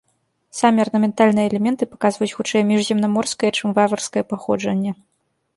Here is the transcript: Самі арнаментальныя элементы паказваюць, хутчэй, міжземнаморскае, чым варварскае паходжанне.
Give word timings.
Самі 0.59 0.79
арнаментальныя 0.85 1.49
элементы 1.51 1.89
паказваюць, 1.91 2.31
хутчэй, 2.37 2.65
міжземнаморскае, 2.71 3.55
чым 3.59 3.67
варварскае 3.81 4.23
паходжанне. 4.33 4.91